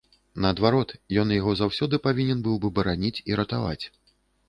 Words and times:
Наадварот, 0.45 0.93
ён 1.25 1.35
яго 1.35 1.55
заўсёды 1.61 2.01
павінен 2.09 2.43
быў 2.51 2.59
бы 2.67 2.75
бараніць 2.81 3.17
і 3.29 3.43
ратаваць. 3.45 3.83